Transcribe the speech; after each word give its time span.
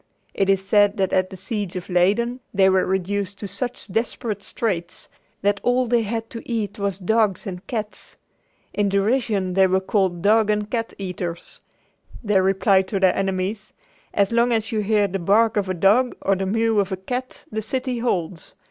It 0.33 0.49
is 0.49 0.67
said 0.67 0.97
that 0.97 1.13
at 1.13 1.29
the 1.29 1.37
siege 1.37 1.75
of 1.75 1.87
Leyden 1.87 2.39
they 2.55 2.69
were 2.69 2.87
reduced 2.87 3.37
to 3.37 3.47
such 3.47 3.85
desperate 3.87 4.41
straits 4.41 5.09
that 5.43 5.59
all 5.61 5.85
they 5.85 6.01
had 6.01 6.27
to 6.31 6.41
eat 6.49 6.79
was 6.79 6.97
dogs 6.97 7.45
and 7.45 7.67
cats. 7.67 8.17
In 8.73 8.89
derision 8.89 9.53
they 9.53 9.67
were 9.67 9.79
called 9.79 10.23
"dog 10.23 10.49
and 10.49 10.67
cat 10.71 10.93
eaters." 10.97 11.59
They 12.23 12.41
replied 12.41 12.87
to 12.87 12.99
their 12.99 13.15
enemies: 13.15 13.73
"As 14.11 14.31
long 14.31 14.51
as 14.51 14.71
you 14.71 14.79
hear 14.79 15.07
the 15.07 15.19
bark 15.19 15.55
of 15.55 15.69
a 15.69 15.75
dog 15.75 16.15
or 16.23 16.35
the 16.35 16.47
mew 16.47 16.79
of 16.79 16.91
a 16.91 16.97
cat 16.97 17.45
the 17.51 17.61
city 17.61 17.99
holds. 17.99 18.55